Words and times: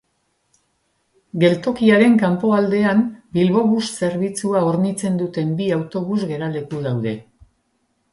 Geltokiaren 1.41 2.15
kanpoaldean 2.21 3.03
Bilbobus 3.39 3.83
zerbitzua 4.07 4.63
hornitzen 4.69 5.21
duten 5.21 5.53
bi 5.61 5.69
autobus 5.77 6.19
geraleku 6.33 6.81
daude. 6.87 7.15